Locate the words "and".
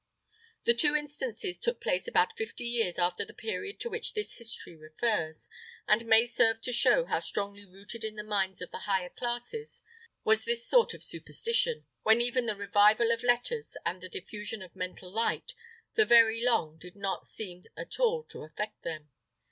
5.87-6.07, 13.85-14.01